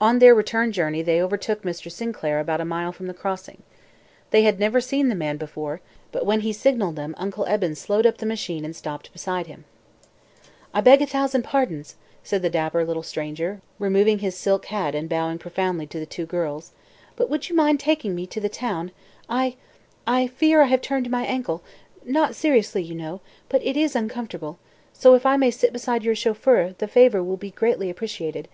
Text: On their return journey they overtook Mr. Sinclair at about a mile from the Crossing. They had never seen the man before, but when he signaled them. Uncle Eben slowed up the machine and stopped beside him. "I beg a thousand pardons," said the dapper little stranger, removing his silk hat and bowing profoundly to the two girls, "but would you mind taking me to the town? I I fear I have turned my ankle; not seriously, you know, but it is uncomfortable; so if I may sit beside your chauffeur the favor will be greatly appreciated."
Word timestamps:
On 0.00 0.18
their 0.18 0.34
return 0.34 0.72
journey 0.72 1.00
they 1.00 1.22
overtook 1.22 1.62
Mr. 1.62 1.88
Sinclair 1.88 2.38
at 2.38 2.42
about 2.42 2.60
a 2.60 2.64
mile 2.64 2.90
from 2.90 3.06
the 3.06 3.14
Crossing. 3.14 3.62
They 4.32 4.42
had 4.42 4.58
never 4.58 4.80
seen 4.80 5.06
the 5.08 5.14
man 5.14 5.36
before, 5.36 5.80
but 6.10 6.26
when 6.26 6.40
he 6.40 6.52
signaled 6.52 6.96
them. 6.96 7.14
Uncle 7.16 7.46
Eben 7.46 7.76
slowed 7.76 8.04
up 8.04 8.16
the 8.18 8.26
machine 8.26 8.64
and 8.64 8.74
stopped 8.74 9.12
beside 9.12 9.46
him. 9.46 9.64
"I 10.74 10.80
beg 10.80 11.00
a 11.02 11.06
thousand 11.06 11.44
pardons," 11.44 11.94
said 12.24 12.42
the 12.42 12.50
dapper 12.50 12.84
little 12.84 13.04
stranger, 13.04 13.60
removing 13.78 14.18
his 14.18 14.36
silk 14.36 14.66
hat 14.66 14.92
and 14.96 15.08
bowing 15.08 15.38
profoundly 15.38 15.86
to 15.86 16.00
the 16.00 16.04
two 16.04 16.26
girls, 16.26 16.72
"but 17.14 17.30
would 17.30 17.48
you 17.48 17.54
mind 17.54 17.78
taking 17.78 18.12
me 18.16 18.26
to 18.26 18.40
the 18.40 18.48
town? 18.48 18.90
I 19.28 19.54
I 20.04 20.26
fear 20.26 20.62
I 20.62 20.66
have 20.66 20.80
turned 20.82 21.08
my 21.10 21.22
ankle; 21.24 21.62
not 22.04 22.34
seriously, 22.34 22.82
you 22.82 22.96
know, 22.96 23.20
but 23.48 23.62
it 23.64 23.76
is 23.76 23.94
uncomfortable; 23.94 24.58
so 24.92 25.14
if 25.14 25.24
I 25.24 25.36
may 25.36 25.52
sit 25.52 25.72
beside 25.72 26.02
your 26.02 26.16
chauffeur 26.16 26.74
the 26.78 26.88
favor 26.88 27.22
will 27.22 27.36
be 27.36 27.52
greatly 27.52 27.88
appreciated." 27.88 28.48